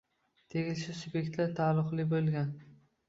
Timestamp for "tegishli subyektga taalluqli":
0.53-2.11